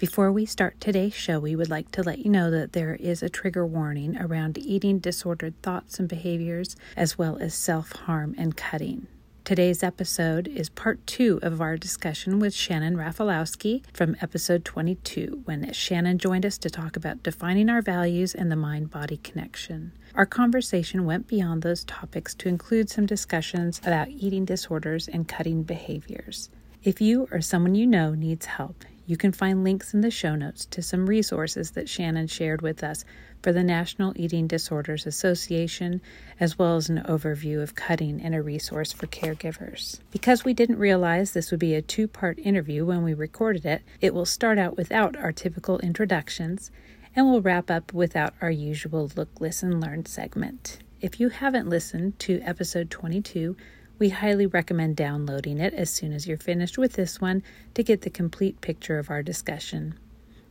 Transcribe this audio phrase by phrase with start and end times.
[0.00, 3.22] Before we start today's show, we would like to let you know that there is
[3.22, 8.56] a trigger warning around eating disordered thoughts and behaviors, as well as self harm and
[8.56, 9.08] cutting.
[9.44, 15.70] Today's episode is part two of our discussion with Shannon Rafalowski from episode 22, when
[15.74, 19.92] Shannon joined us to talk about defining our values and the mind body connection.
[20.14, 25.62] Our conversation went beyond those topics to include some discussions about eating disorders and cutting
[25.62, 26.48] behaviors.
[26.82, 30.36] If you or someone you know needs help, you can find links in the show
[30.36, 33.04] notes to some resources that Shannon shared with us
[33.42, 36.00] for the National Eating Disorders Association,
[36.38, 39.98] as well as an overview of cutting and a resource for caregivers.
[40.12, 43.82] Because we didn't realize this would be a two part interview when we recorded it,
[44.00, 46.70] it will start out without our typical introductions
[47.16, 50.78] and we'll wrap up without our usual look, listen, learn segment.
[51.00, 53.56] If you haven't listened to episode 22,
[54.00, 58.00] we highly recommend downloading it as soon as you're finished with this one to get
[58.00, 59.94] the complete picture of our discussion.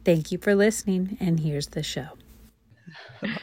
[0.05, 2.09] Thank you for listening, and here's the show.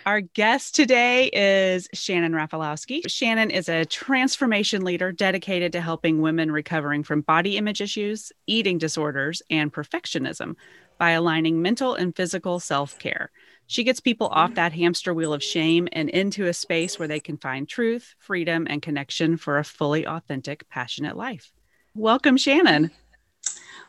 [0.07, 3.03] Our guest today is Shannon Rafalowski.
[3.09, 8.79] Shannon is a transformation leader dedicated to helping women recovering from body image issues, eating
[8.79, 10.55] disorders, and perfectionism
[10.98, 13.31] by aligning mental and physical self care.
[13.67, 17.20] She gets people off that hamster wheel of shame and into a space where they
[17.20, 21.53] can find truth, freedom, and connection for a fully authentic, passionate life.
[21.95, 22.91] Welcome, Shannon.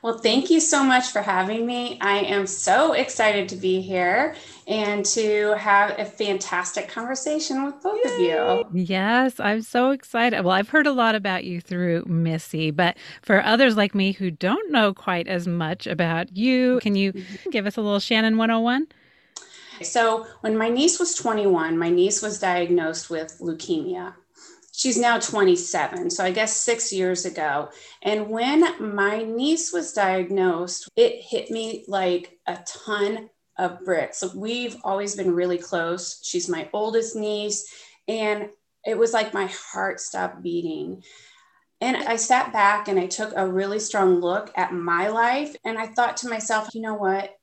[0.02, 1.98] Well, thank you so much for having me.
[2.02, 4.36] I am so excited to be here
[4.68, 8.14] and to have a fantastic conversation with both Yay.
[8.14, 8.68] of you.
[8.74, 10.44] Yes, I'm so excited.
[10.44, 14.30] Well, I've heard a lot about you through Missy, but for others like me who
[14.30, 17.50] don't know quite as much about you, can you mm-hmm.
[17.50, 18.88] give us a little Shannon 101?
[19.84, 24.14] So, when my niece was 21, my niece was diagnosed with leukemia.
[24.78, 27.70] She's now 27 so i guess six years ago.
[28.04, 34.24] And when my niece was diagnosed it hit me like a ton of bricks.
[34.36, 36.22] We've always been really close.
[36.24, 37.74] She's my oldest niece
[38.08, 38.50] and
[38.86, 41.04] it was like my heart stopped beating.
[41.82, 45.80] And i sat back and i took a really strong look at my life and
[45.80, 47.36] i thought to myself you know what?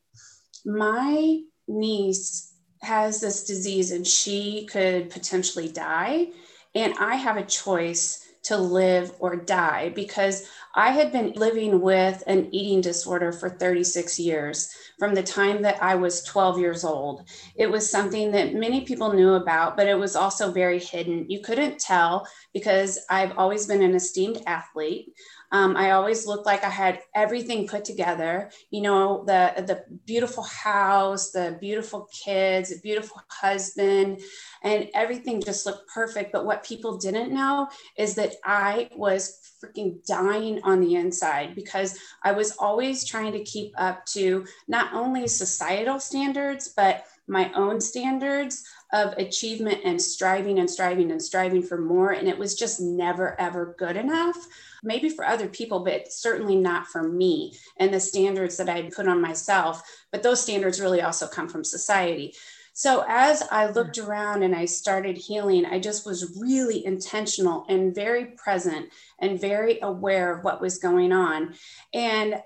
[0.65, 2.52] My niece
[2.82, 6.28] has this disease and she could potentially die
[6.75, 12.22] and I have a choice to live or die because I had been living with
[12.26, 17.26] an eating disorder for 36 years from the time that I was 12 years old.
[17.56, 21.30] It was something that many people knew about, but it was also very hidden.
[21.30, 25.14] You couldn't tell because I've always been an esteemed athlete.
[25.54, 28.50] Um, I always looked like I had everything put together.
[28.70, 34.20] You know, the the beautiful house, the beautiful kids, the beautiful husband,
[34.65, 36.32] and everything just looked perfect.
[36.32, 42.00] But what people didn't know is that I was freaking dying on the inside because
[42.25, 47.80] I was always trying to keep up to not only societal standards, but my own
[47.80, 52.12] standards of achievement and striving and striving and striving for more.
[52.12, 54.36] And it was just never, ever good enough.
[54.82, 59.08] Maybe for other people, but certainly not for me and the standards that I put
[59.08, 59.82] on myself.
[60.12, 62.34] But those standards really also come from society.
[62.76, 67.94] So as I looked around and I started healing, I just was really intentional and
[67.94, 68.88] very present
[69.20, 71.54] and very aware of what was going on.
[71.92, 72.42] And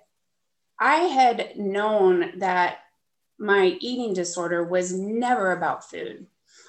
[0.78, 2.80] I had known that
[3.38, 6.26] my eating disorder was never about food,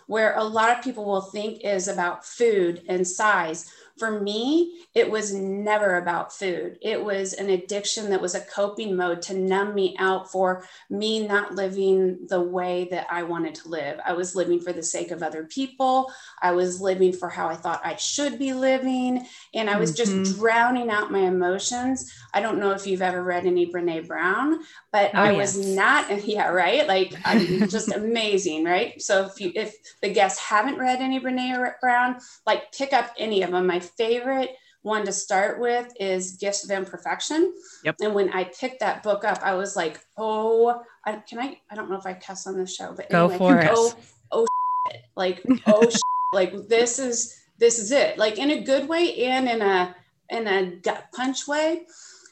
[0.07, 5.09] where a lot of people will think is about food and size for me, it
[5.09, 6.77] was never about food.
[6.81, 11.27] It was an addiction that was a coping mode to numb me out for me
[11.27, 13.99] not living the way that I wanted to live.
[14.05, 16.11] I was living for the sake of other people.
[16.41, 19.25] I was living for how I thought I should be living.
[19.53, 20.23] And I was mm-hmm.
[20.23, 22.11] just drowning out my emotions.
[22.33, 24.59] I don't know if you've ever read any Brene Brown,
[24.91, 25.55] but oh, I yes.
[25.55, 26.87] was not, yeah, right?
[26.87, 29.01] Like, I'm just amazing, right?
[29.01, 33.43] So if you, if the guests haven't read any Brene Brown, like pick up any
[33.43, 33.67] of them.
[33.67, 37.53] My favorite one to start with is Gifts of Imperfection.
[37.83, 37.95] Yep.
[38.01, 41.59] And when I picked that book up, I was like, oh, I, can I?
[41.69, 43.95] I don't know if I cuss on the show, but go anyway, for oh, it.
[44.31, 44.45] Oh, oh,
[44.91, 45.01] shit.
[45.15, 46.01] like oh, shit.
[46.33, 48.17] like this is this is it.
[48.17, 49.95] Like in a good way and in a
[50.29, 51.85] in a gut punch way.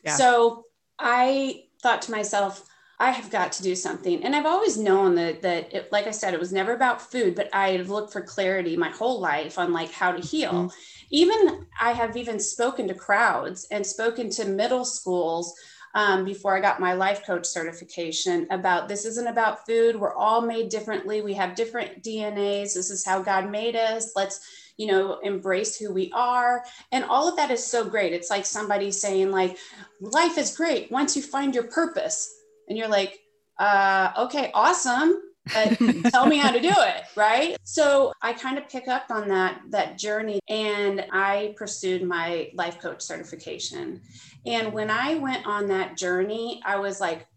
[0.04, 0.15] Yeah.
[0.15, 0.65] So
[1.00, 2.63] I thought to myself,
[2.99, 4.23] I have got to do something.
[4.23, 7.35] And I've always known that that it, like I said, it was never about food,
[7.35, 10.51] but I've looked for clarity my whole life on like how to heal.
[10.51, 10.77] Mm-hmm.
[11.11, 15.53] Even I have even spoken to crowds and spoken to middle schools
[15.94, 19.95] um, before I got my life coach certification about this isn't about food.
[19.95, 21.21] We're all made differently.
[21.21, 22.73] We have different DNAs.
[22.73, 24.13] This is how God made us.
[24.15, 26.63] Let's, you know, embrace who we are.
[26.91, 28.13] And all of that is so great.
[28.13, 29.57] It's like somebody saying, like,
[30.01, 32.37] life is great once you find your purpose
[32.68, 33.19] and you're like
[33.60, 35.22] uh, okay awesome
[35.54, 35.78] but
[36.12, 37.58] tell me how to do it right?
[37.64, 42.80] So i kind of pick up on that that journey and i pursued my life
[42.80, 44.02] coach certification.
[44.46, 47.28] And when i went on that journey i was like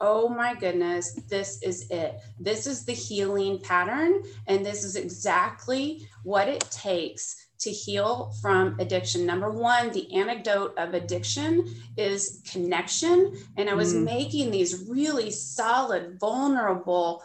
[0.00, 2.18] oh my goodness this is it.
[2.38, 8.78] This is the healing pattern and this is exactly what it takes to heal from
[8.78, 9.26] addiction.
[9.26, 13.36] Number one, the antidote of addiction is connection.
[13.56, 14.04] And I was mm.
[14.04, 17.22] making these really solid, vulnerable,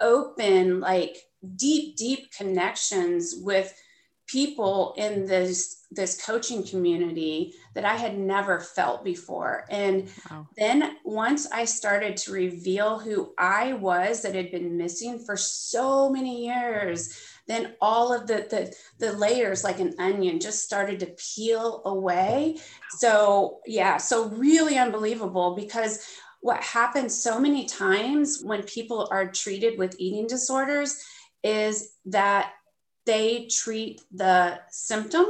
[0.00, 1.16] open, like
[1.56, 3.72] deep, deep connections with
[4.26, 9.64] people in this this coaching community that I had never felt before.
[9.70, 10.48] And wow.
[10.56, 16.10] then once I started to reveal who I was that had been missing for so
[16.10, 17.16] many years,
[17.46, 22.58] then all of the, the, the layers like an onion just started to peel away.
[22.90, 26.04] So yeah, so really unbelievable because
[26.40, 31.02] what happens so many times when people are treated with eating disorders
[31.42, 32.52] is that
[33.04, 35.26] they treat the symptom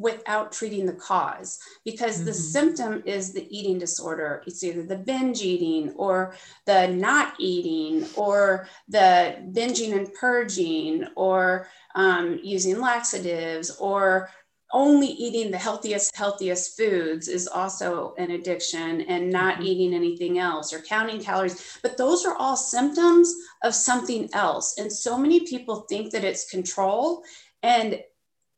[0.00, 2.26] without treating the cause because mm-hmm.
[2.26, 6.34] the symptom is the eating disorder it's either the binge eating or
[6.66, 14.30] the not eating or the binging and purging or um, using laxatives or
[14.72, 19.64] only eating the healthiest healthiest foods is also an addiction and not mm-hmm.
[19.64, 24.90] eating anything else or counting calories but those are all symptoms of something else and
[24.90, 27.22] so many people think that it's control
[27.62, 28.00] and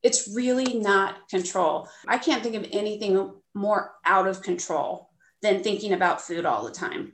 [0.02, 1.88] it's really not control.
[2.06, 5.10] I can't think of anything more out of control
[5.42, 7.12] than thinking about food all the time.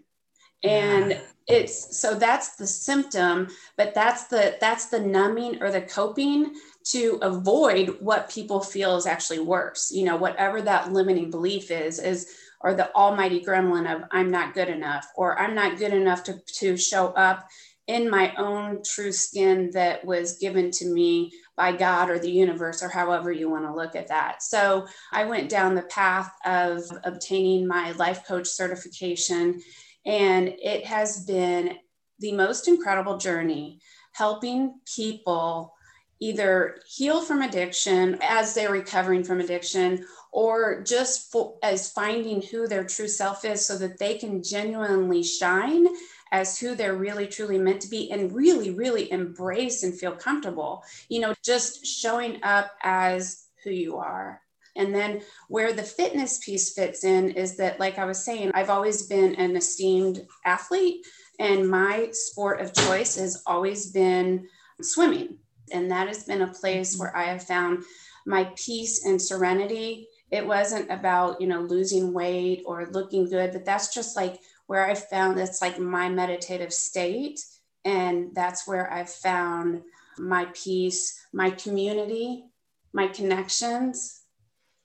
[0.64, 1.20] And yeah.
[1.46, 6.54] it's so that's the symptom, but that's the that's the numbing or the coping
[6.86, 9.92] to avoid what people feel is actually worse.
[9.92, 14.54] You know, whatever that limiting belief is, is or the almighty gremlin of I'm not
[14.54, 17.48] good enough, or I'm not good enough to, to show up
[17.88, 22.82] in my own true skin that was given to me by God or the universe,
[22.82, 24.42] or however you want to look at that.
[24.42, 29.60] So I went down the path of obtaining my life coach certification,
[30.06, 31.78] and it has been
[32.20, 33.80] the most incredible journey
[34.12, 35.74] helping people
[36.20, 42.66] either heal from addiction as they're recovering from addiction or just for, as finding who
[42.66, 45.86] their true self is so that they can genuinely shine
[46.32, 50.82] as who they're really truly meant to be and really, really embrace and feel comfortable.
[51.08, 54.40] You know, just showing up as who you are.
[54.76, 58.70] And then where the fitness piece fits in is that, like I was saying, I've
[58.70, 61.04] always been an esteemed athlete,
[61.40, 64.46] and my sport of choice has always been
[64.80, 65.38] swimming.
[65.72, 67.82] And that has been a place where I have found
[68.24, 70.08] my peace and serenity.
[70.30, 74.38] It wasn't about, you know, losing weight or looking good, but that's just like
[74.68, 77.40] where I found it's like my meditative state.
[77.84, 79.82] And that's where I've found
[80.18, 82.44] my peace, my community,
[82.92, 84.20] my connections,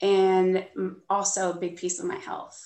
[0.01, 0.65] and
[1.10, 2.65] also a big piece of my health.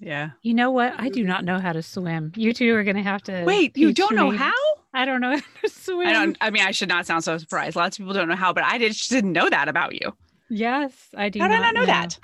[0.00, 0.30] Yeah.
[0.42, 0.94] You know what?
[0.98, 1.28] I do mm-hmm.
[1.28, 2.32] not know how to swim.
[2.36, 3.44] You two are going to have to.
[3.44, 4.52] Wait, you don't know how?
[4.92, 6.08] I don't know how to swim.
[6.08, 6.36] I don't.
[6.40, 7.76] I mean, I should not sound so surprised.
[7.76, 10.16] Lots of people don't know how, but I just didn't know that about you.
[10.50, 11.38] Yes, I do.
[11.38, 12.18] How did I not know, know that?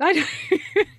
[0.02, 0.26] I,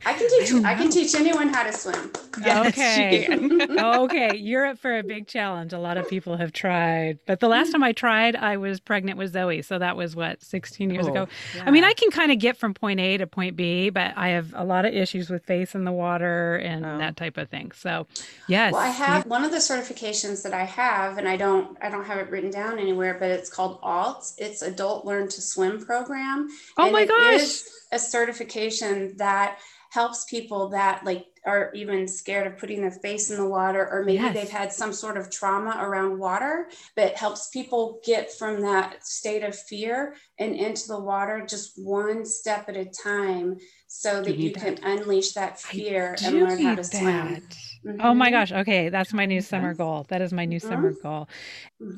[0.05, 0.63] I can teach.
[0.63, 2.11] I can teach anyone how to swim.
[2.39, 3.27] Yes, okay.
[3.79, 4.35] okay.
[4.35, 5.73] You're up for a big challenge.
[5.73, 9.17] A lot of people have tried, but the last time I tried, I was pregnant
[9.17, 9.63] with Zoe.
[9.63, 11.27] So that was what 16 years oh, ago.
[11.55, 11.63] Yeah.
[11.65, 14.29] I mean, I can kind of get from point A to point B, but I
[14.29, 16.99] have a lot of issues with face in the water and oh.
[16.99, 17.71] that type of thing.
[17.71, 18.05] So,
[18.47, 18.73] yes.
[18.73, 21.75] Well, I have one of the certifications that I have, and I don't.
[21.81, 24.31] I don't have it written down anywhere, but it's called ALT.
[24.37, 26.49] It's Adult Learn to Swim program.
[26.77, 29.59] Oh my gosh a certification that
[29.91, 34.03] helps people that like are even scared of putting their face in the water or
[34.05, 34.33] maybe yes.
[34.33, 39.43] they've had some sort of trauma around water but helps people get from that state
[39.43, 43.57] of fear and into the water just one step at a time
[43.87, 46.85] so that you, can unleash that fear and learn how to that.
[46.85, 47.41] swim
[47.85, 48.01] Mm-hmm.
[48.01, 48.51] Oh my gosh.
[48.51, 48.89] Okay.
[48.89, 50.05] That's my new summer goal.
[50.09, 51.01] That is my new summer mm-hmm.
[51.01, 51.29] goal.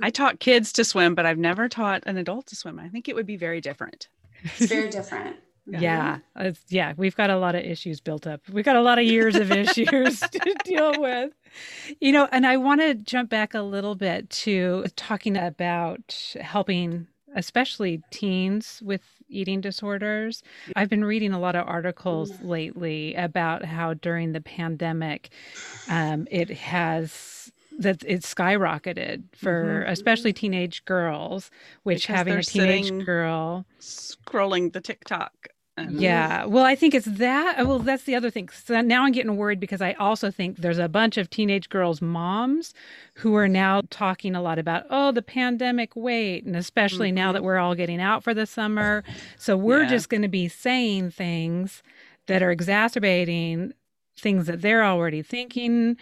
[0.02, 2.80] I taught kids to swim, but I've never taught an adult to swim.
[2.80, 4.08] I think it would be very different.
[4.44, 5.38] It's very different.
[5.66, 6.20] Yeah,
[6.68, 8.42] yeah, we've got a lot of issues built up.
[8.52, 11.32] We've got a lot of years of issues to deal with.
[12.02, 17.08] You know, and I want to jump back a little bit to talking about helping
[17.36, 20.44] especially teens with eating disorders.
[20.76, 25.30] I've been reading a lot of articles lately about how during the pandemic,
[25.90, 29.92] um, it has that it's skyrocketed for mm-hmm.
[29.92, 31.50] especially teenage girls,
[31.84, 35.48] which because having a teenage girl scrolling the TikTok
[35.90, 36.46] yeah.
[36.46, 37.66] Well, I think it's that.
[37.66, 38.50] Well, that's the other thing.
[38.50, 42.02] So now I'm getting worried because I also think there's a bunch of teenage girls'
[42.02, 42.74] moms
[43.16, 46.46] who are now talking a lot about, oh, the pandemic weight.
[46.46, 47.16] And especially mm-hmm.
[47.16, 49.04] now that we're all getting out for the summer.
[49.38, 49.90] So we're yeah.
[49.90, 51.82] just going to be saying things
[52.28, 53.74] that are exacerbating
[54.16, 55.98] things that they're already thinking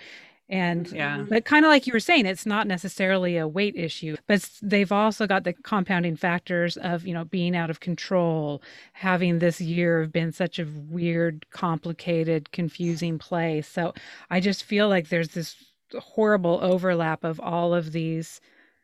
[0.52, 1.26] and yeah.
[1.28, 4.92] But kind of like you were saying, it's not necessarily a weight issue, but they've
[4.92, 8.62] also got the compounding factors of, you know, being out of control,
[8.94, 13.68] having this year have been such a weird, complicated, confusing place.
[13.68, 13.94] So
[14.30, 15.56] I just feel like there's this
[15.98, 18.42] horrible overlap of all of these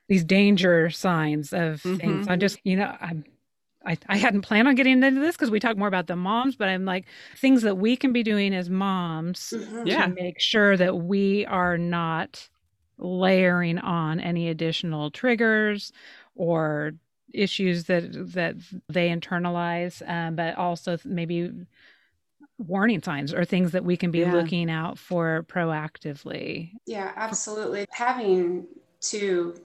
[0.08, 1.96] these danger signs of mm-hmm.
[1.98, 2.28] things.
[2.30, 3.26] I'm just, you know, I'm
[3.88, 6.56] I, I hadn't planned on getting into this because we talk more about the moms,
[6.56, 7.06] but I'm like
[7.38, 9.88] things that we can be doing as moms mm-hmm.
[9.88, 10.08] yeah.
[10.08, 12.50] to make sure that we are not
[12.98, 15.94] layering on any additional triggers
[16.36, 16.94] or
[17.34, 18.56] issues that that
[18.90, 21.52] they internalize, um, but also maybe
[22.58, 24.34] warning signs or things that we can be yeah.
[24.34, 26.72] looking out for proactively.
[26.86, 27.86] Yeah, absolutely.
[27.92, 28.68] Having
[29.00, 29.56] two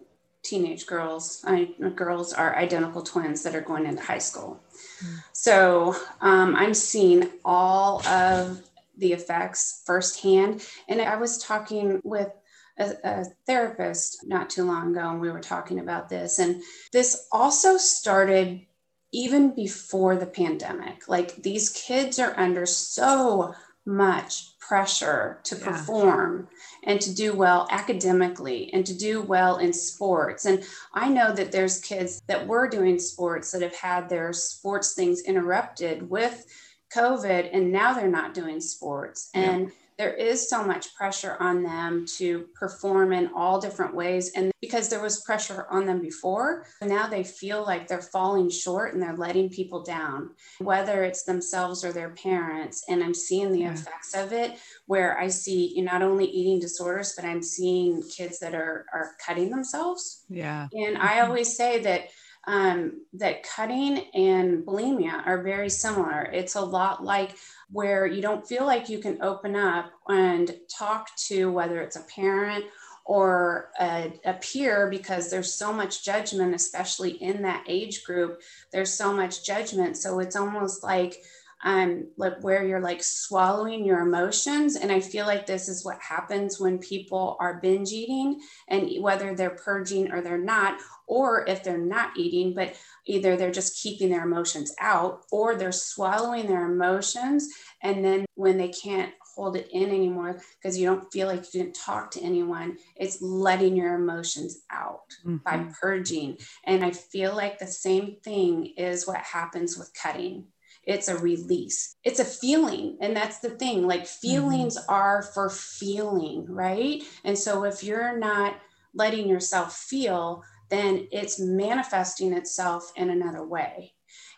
[0.42, 1.44] teenage girls.
[1.46, 4.60] I, girls are identical twins that are going into high school.
[5.04, 5.22] Mm.
[5.32, 8.62] So um, I'm seeing all of
[8.96, 10.66] the effects firsthand.
[10.88, 12.30] And I was talking with
[12.78, 16.38] a, a, therapist not too long ago, and we were talking about this.
[16.38, 18.66] And this also started
[19.12, 21.08] even before the pandemic.
[21.08, 25.64] Like these kids are under so much pressure to yeah.
[25.64, 26.48] perform
[26.84, 30.44] and to do well academically and to do well in sports.
[30.44, 30.64] And
[30.94, 35.22] I know that there's kids that were doing sports that have had their sports things
[35.22, 36.46] interrupted with
[36.94, 39.30] COVID and now they're not doing sports.
[39.34, 44.32] And yeah there is so much pressure on them to perform in all different ways.
[44.34, 48.94] And because there was pressure on them before, now they feel like they're falling short
[48.94, 52.84] and they're letting people down, whether it's themselves or their parents.
[52.88, 53.72] And I'm seeing the yeah.
[53.72, 58.54] effects of it where I see not only eating disorders, but I'm seeing kids that
[58.54, 60.24] are, are cutting themselves.
[60.28, 60.68] Yeah.
[60.72, 61.28] And I mm-hmm.
[61.28, 62.08] always say that
[62.46, 66.22] um, that cutting and bulimia are very similar.
[66.32, 67.36] It's a lot like
[67.70, 72.02] where you don't feel like you can open up and talk to whether it's a
[72.02, 72.64] parent
[73.04, 78.40] or a, a, peer because there's so much judgment, especially in that age group.
[78.70, 79.96] There's so much judgment.
[79.96, 81.16] So it's almost like
[81.62, 84.76] um, like where you're like swallowing your emotions.
[84.76, 89.34] And I feel like this is what happens when people are binge eating and whether
[89.34, 92.74] they're purging or they're not, or if they're not eating, but
[93.06, 97.48] either they're just keeping their emotions out or they're swallowing their emotions.
[97.82, 101.62] And then when they can't hold it in anymore because you don't feel like you
[101.62, 105.36] didn't talk to anyone, it's letting your emotions out mm-hmm.
[105.44, 106.38] by purging.
[106.64, 110.46] And I feel like the same thing is what happens with cutting
[110.84, 111.96] it's a release.
[112.04, 114.92] It's a feeling and that's the thing like feelings mm-hmm.
[114.92, 117.02] are for feeling right?
[117.24, 118.56] And so if you're not
[118.94, 123.92] letting yourself feel then it's manifesting itself in another way.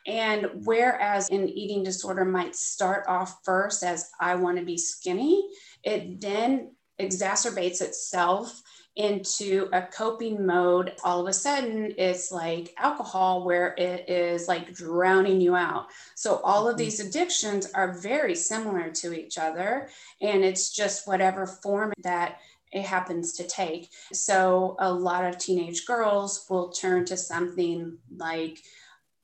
[0.04, 5.48] And whereas an eating disorder might start off first as i want to be skinny
[5.82, 8.62] it then exacerbates itself
[8.96, 14.72] into a coping mode, all of a sudden it's like alcohol, where it is like
[14.72, 15.86] drowning you out.
[16.14, 16.84] So, all of mm-hmm.
[16.84, 19.88] these addictions are very similar to each other,
[20.20, 22.38] and it's just whatever form that
[22.72, 23.90] it happens to take.
[24.12, 28.60] So, a lot of teenage girls will turn to something like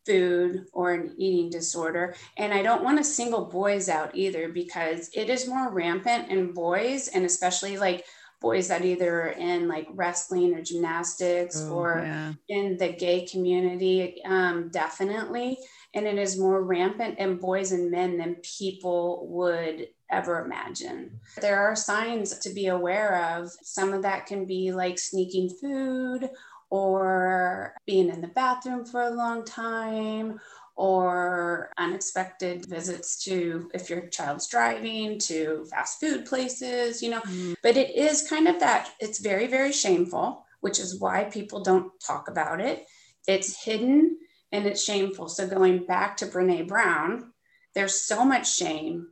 [0.05, 2.15] food or an eating disorder.
[2.37, 6.53] And I don't want to single boys out either because it is more rampant in
[6.53, 8.05] boys, and especially like
[8.40, 12.32] boys that either are in like wrestling or gymnastics oh, or yeah.
[12.49, 15.59] in the gay community, um, definitely.
[15.94, 21.20] And it is more rampant in boys and men than people would ever imagine.
[21.40, 23.50] There are signs to be aware of.
[23.62, 26.30] Some of that can be like sneaking food
[26.70, 30.38] or being in the bathroom for a long time
[30.80, 37.20] or unexpected visits to if your child's driving to fast food places you know?
[37.20, 37.54] Mm.
[37.62, 41.92] but it is kind of that it's very very shameful which is why people don't
[42.00, 42.87] talk about it.
[43.26, 44.18] It's hidden
[44.52, 45.28] and it's shameful.
[45.28, 47.32] So going back to brene brown
[47.75, 49.08] there's so much shame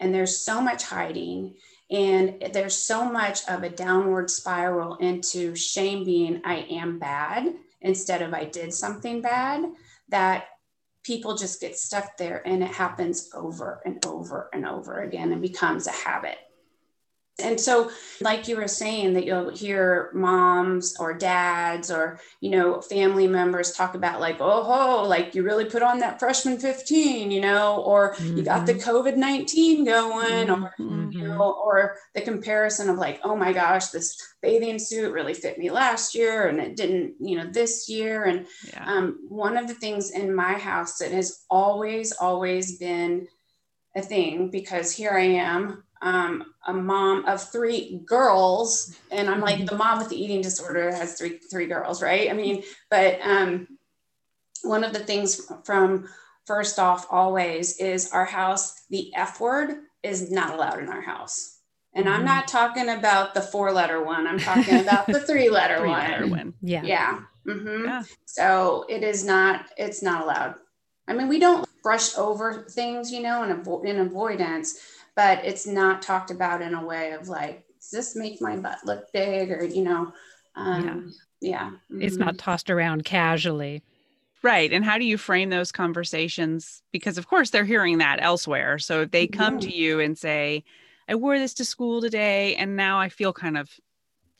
[0.00, 1.54] and there's so much hiding
[1.90, 8.22] and there's so much of a downward spiral into shame being I am bad instead
[8.22, 9.64] of I did something bad
[10.08, 10.44] that
[11.02, 15.42] people just get stuck there and it happens over and over and over again and
[15.42, 16.38] becomes a habit.
[17.42, 17.90] And so,
[18.20, 23.72] like you were saying, that you'll hear moms or dads or, you know, family members
[23.72, 27.82] talk about, like, oh, ho, like you really put on that freshman 15, you know,
[27.82, 28.36] or mm-hmm.
[28.36, 28.90] you got the mm-hmm.
[28.90, 30.64] COVID 19 going, mm-hmm.
[30.64, 35.34] or, you know, or the comparison of, like, oh my gosh, this bathing suit really
[35.34, 38.24] fit me last year and it didn't, you know, this year.
[38.24, 38.84] And yeah.
[38.86, 43.26] um, one of the things in my house that has always, always been
[43.96, 49.66] a thing because here I am um, a mom of three girls, and I'm like
[49.66, 52.30] the mom with the eating disorder has three three girls, right?
[52.30, 53.68] I mean, but um,
[54.62, 56.08] one of the things from
[56.46, 58.86] first off always is our house.
[58.88, 61.58] The F word is not allowed in our house.
[61.92, 62.26] And I'm mm-hmm.
[62.26, 64.26] not talking about the four letter one.
[64.26, 66.30] I'm talking about the three letter one.
[66.30, 66.54] one.
[66.62, 66.82] Yeah.
[66.84, 67.20] Yeah.
[67.46, 67.84] Mm-hmm.
[67.84, 68.02] yeah.
[68.26, 70.54] So it is not, it's not allowed.
[71.08, 74.78] I mean, we don't brush over things, you know, in, avo- in avoidance,
[75.16, 78.78] but it's not talked about in a way of like, does this make my butt
[78.84, 80.12] look big or, you know,
[80.54, 81.50] um, yeah.
[81.50, 81.70] yeah.
[81.70, 82.02] Mm-hmm.
[82.02, 83.82] It's not tossed around casually.
[84.42, 84.72] Right.
[84.72, 86.82] And how do you frame those conversations?
[86.92, 88.78] Because, of course, they're hearing that elsewhere.
[88.78, 90.64] So if they come to you and say,
[91.08, 93.68] I wore this to school today and now I feel kind of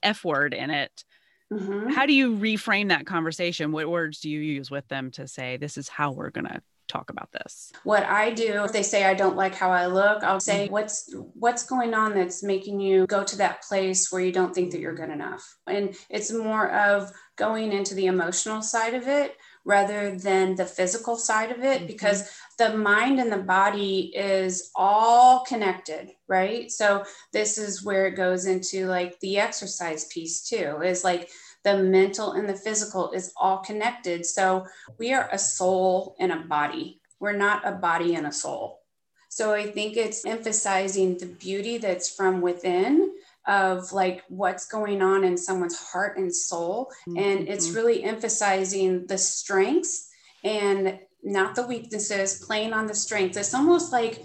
[0.03, 1.05] F word in it.
[1.53, 1.91] Mm-hmm.
[1.91, 3.73] How do you reframe that conversation?
[3.73, 6.63] What words do you use with them to say, this is how we're going to
[6.87, 7.73] talk about this?
[7.85, 10.73] What I do, if they say I don't like how I look, I'll say mm-hmm.
[10.73, 14.73] what's what's going on that's making you go to that place where you don't think
[14.73, 15.45] that you're good enough.
[15.67, 21.17] And it's more of going into the emotional side of it rather than the physical
[21.17, 21.87] side of it mm-hmm.
[21.87, 28.17] because the mind and the body is all connected right so this is where it
[28.17, 31.31] goes into like the exercise piece too is like
[31.65, 34.25] the mental and the physical is all connected.
[34.25, 34.67] So
[34.99, 37.01] we are a soul and a body.
[37.19, 38.81] We're not a body and a soul.
[39.29, 43.15] So I think it's emphasizing the beauty that's from within
[43.47, 46.91] of like what's going on in someone's heart and soul.
[47.09, 47.19] Mm-hmm.
[47.19, 50.09] And it's really emphasizing the strengths
[50.45, 53.37] and not the weaknesses, playing on the strengths.
[53.37, 54.25] It's almost like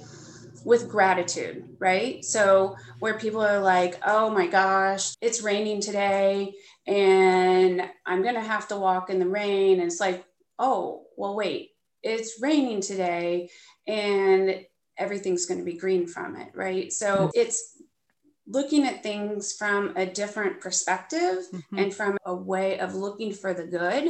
[0.64, 2.26] with gratitude, right?
[2.26, 6.56] So, where people are like, oh my gosh, it's raining today
[6.88, 9.80] and I'm going to have to walk in the rain.
[9.80, 10.26] And it's like,
[10.58, 13.50] oh, well, wait, it's raining today
[13.88, 14.66] and
[14.98, 16.92] everything's going to be green from it, right?
[16.92, 17.30] So mm-hmm.
[17.34, 17.75] it's
[18.48, 21.78] looking at things from a different perspective mm-hmm.
[21.78, 24.10] and from a way of looking for the good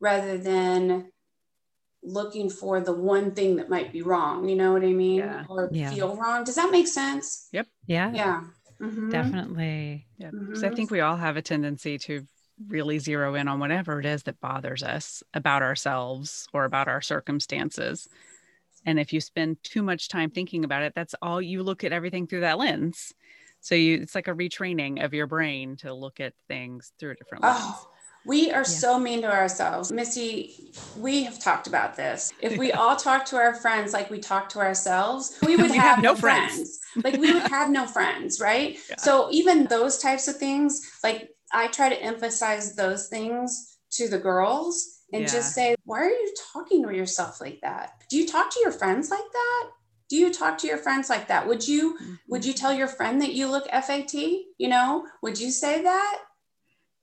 [0.00, 1.10] rather than
[2.02, 4.48] looking for the one thing that might be wrong.
[4.48, 5.18] You know what I mean?
[5.18, 5.44] Yeah.
[5.48, 5.90] Or yeah.
[5.90, 6.44] feel wrong.
[6.44, 7.48] Does that make sense?
[7.52, 7.66] Yep.
[7.86, 8.12] Yeah.
[8.12, 8.42] Yeah.
[8.80, 9.10] Mm-hmm.
[9.10, 10.06] Definitely.
[10.18, 10.30] Yeah.
[10.30, 10.56] Mm-hmm.
[10.56, 12.26] So I think we all have a tendency to
[12.68, 17.00] really zero in on whatever it is that bothers us about ourselves or about our
[17.00, 18.08] circumstances.
[18.84, 21.92] And if you spend too much time thinking about it, that's all you look at
[21.92, 23.14] everything through that lens.
[23.62, 27.14] So you it's like a retraining of your brain to look at things through a
[27.14, 27.58] different lens.
[27.60, 27.88] Oh,
[28.24, 28.62] we are yeah.
[28.62, 29.90] so mean to ourselves.
[29.90, 32.32] Missy, we have talked about this.
[32.40, 35.96] If we all talk to our friends like we talk to ourselves, we would have,
[35.96, 36.80] have, no friends.
[36.92, 37.04] friends.
[37.04, 38.78] like we would have no friends, right?
[38.90, 38.96] Yeah.
[38.98, 44.18] So even those types of things, like I try to emphasize those things to the
[44.18, 45.28] girls and yeah.
[45.28, 47.92] just say, why are you talking to yourself like that?
[48.08, 49.70] Do you talk to your friends like that?
[50.12, 51.48] Do you talk to your friends like that?
[51.48, 52.14] Would you mm-hmm.
[52.28, 54.12] would you tell your friend that you look FAT?
[54.12, 56.18] You know, would you say that?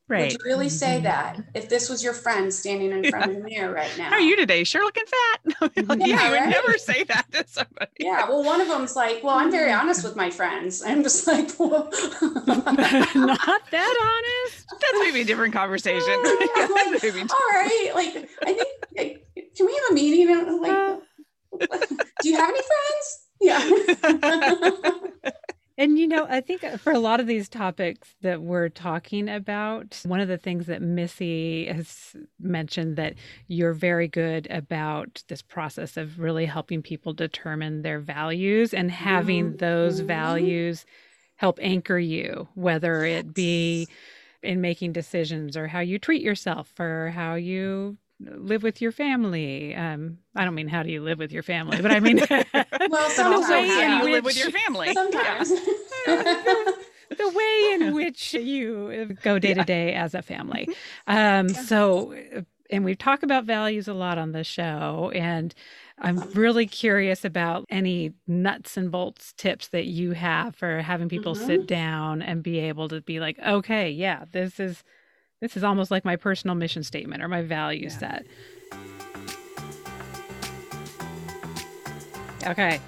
[0.07, 0.31] Right.
[0.31, 3.43] Would you really say that if this was your friend standing in front of the
[3.43, 4.03] mirror right now?
[4.11, 4.63] How are you today?
[4.63, 5.71] Sure looking fat.
[5.75, 6.45] yeah, you right?
[6.45, 7.89] would never say that to somebody.
[7.99, 8.29] Yeah.
[8.29, 10.83] Well, one of them's like, well, I'm very honest with my friends.
[10.85, 11.85] I'm just like, well,
[12.21, 14.69] not that honest.
[14.69, 15.99] That's maybe a different conversation.
[16.07, 17.91] yeah, like, all right.
[17.95, 20.59] Like, I think, like, can we have a meeting?
[20.61, 20.97] Like, uh,
[21.59, 23.27] do you have any friends?
[23.41, 24.71] Yeah.
[25.79, 30.01] And you know, I think for a lot of these topics that we're talking about,
[30.03, 33.13] one of the things that Missy has mentioned that
[33.47, 39.55] you're very good about this process of really helping people determine their values and having
[39.55, 40.07] those mm-hmm.
[40.07, 40.85] values
[41.37, 43.87] help anchor you, whether it be
[44.43, 49.75] in making decisions or how you treat yourself or how you live with your family.
[49.75, 52.17] Um, I don't mean how do you live with your family, but I mean
[52.89, 54.93] well, sometimes how do you live with your family.
[54.93, 55.49] Sometimes.
[55.49, 56.75] the,
[57.17, 60.67] the, way in which you go day to day as a family.
[61.07, 62.13] Um, so
[62.69, 65.55] and we talk about values a lot on the show and
[65.97, 71.33] i'm really curious about any nuts and bolts tips that you have for having people
[71.33, 71.47] mm-hmm.
[71.47, 74.83] sit down and be able to be like okay yeah this is
[75.41, 77.89] this is almost like my personal mission statement or my value yeah.
[77.89, 78.25] set
[82.45, 82.79] okay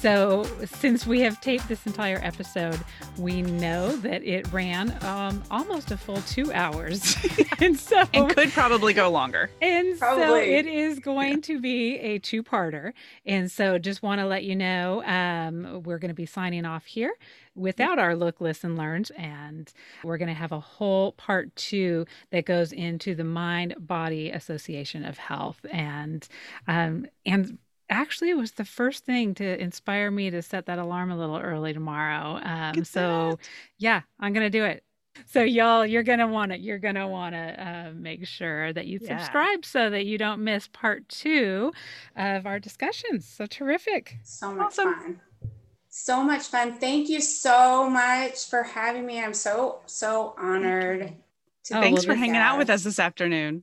[0.00, 2.78] so, since we have taped this entire episode,
[3.16, 7.16] we know that it ran um, almost a full two hours,
[7.60, 9.50] and so and could probably go longer.
[9.60, 10.24] And probably.
[10.24, 11.40] so it is going yeah.
[11.40, 12.92] to be a two-parter.
[13.26, 16.84] And so, just want to let you know, um, we're going to be signing off
[16.84, 17.12] here
[17.56, 19.72] without our look, listen, learns, and
[20.04, 25.04] we're going to have a whole part two that goes into the mind body association
[25.04, 26.28] of health and
[26.68, 27.58] um, and
[27.90, 31.38] actually it was the first thing to inspire me to set that alarm a little
[31.38, 32.40] early tomorrow.
[32.42, 33.38] Um, so
[33.78, 34.84] yeah, I'm gonna do it.
[35.26, 38.98] So y'all, you're gonna want to you're gonna want to uh, make sure that you
[39.02, 39.18] yeah.
[39.18, 41.72] subscribe so that you don't miss part two
[42.16, 43.26] of our discussions.
[43.26, 44.16] So terrific!
[44.22, 44.94] So much awesome.
[44.94, 45.20] fun.
[45.88, 46.78] So much fun.
[46.78, 49.22] Thank you so much for having me.
[49.22, 51.14] I'm so so honored.
[51.72, 53.62] Oh, Thanks for hanging out with us this afternoon.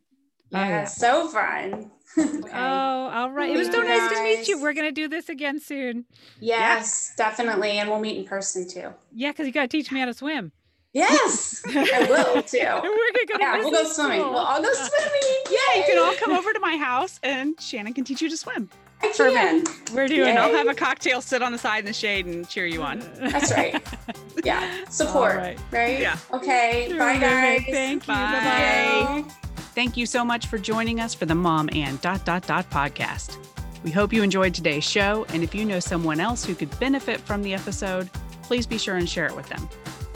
[0.56, 0.86] Yeah, oh, yeah.
[0.86, 1.91] so fun.
[2.18, 2.50] okay.
[2.54, 3.50] Oh, all right.
[3.54, 4.62] It was so nice to meet you.
[4.62, 6.06] We're going to do this again soon.
[6.39, 7.72] Yes, definitely.
[7.72, 8.94] And we'll meet in person too.
[9.12, 10.52] Yeah, because you got to teach me how to swim.
[10.94, 12.58] Yes, I will too.
[12.58, 14.20] We're gonna go yeah, we'll go swimming.
[14.20, 15.44] We'll all go swimming.
[15.52, 18.38] Yeah, you can all come over to my house and Shannon can teach you to
[18.38, 18.70] swim.
[19.02, 19.65] I can.
[19.94, 20.30] We're doing.
[20.30, 20.38] Yay.
[20.38, 23.00] I'll have a cocktail, sit on the side in the shade, and cheer you on.
[23.20, 23.84] That's right.
[24.44, 25.38] Yeah, support.
[25.38, 25.58] Right.
[25.72, 26.00] right.
[26.00, 26.18] Yeah.
[26.32, 26.88] Okay.
[26.89, 27.63] Bye, guys.
[27.68, 28.13] Thank you.
[28.13, 29.24] Bye.
[29.24, 29.36] Bye.
[29.76, 33.38] Thank you so much for joining us for the Mom and Dot Dot Dot podcast.
[33.84, 37.20] We hope you enjoyed today's show, and if you know someone else who could benefit
[37.20, 38.10] from the episode,
[38.44, 39.68] please be sure and share it with them.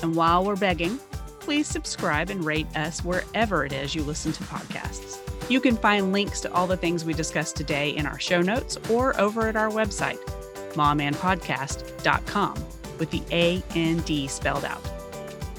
[0.02, 0.98] And while we're begging,
[1.42, 5.20] please subscribe and rate us wherever it is you listen to podcasts.
[5.50, 8.78] You can find links to all the things we discussed today in our show notes
[8.90, 10.24] or over at our website,
[10.76, 12.54] momandpodcast.com,
[12.98, 14.99] with the A and D spelled out.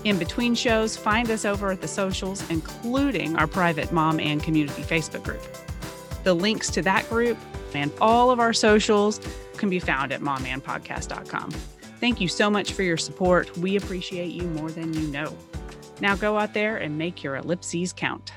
[0.05, 4.83] In between shows, find us over at the socials, including our private mom and community
[4.83, 5.43] Facebook group.
[6.25, 7.37] The links to that group
[7.75, 9.21] and all of our socials
[9.57, 11.51] can be found at momandpodcast.com.
[12.01, 13.57] Thank you so much for your support.
[13.59, 15.37] We appreciate you more than you know.
[16.01, 18.33] Now go out there and make your ellipses count.